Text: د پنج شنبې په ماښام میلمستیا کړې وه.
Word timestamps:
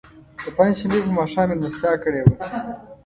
د 0.43 0.45
پنج 0.57 0.73
شنبې 0.79 0.99
په 1.05 1.11
ماښام 1.19 1.45
میلمستیا 1.49 1.93
کړې 2.03 2.21
وه. 2.23 2.35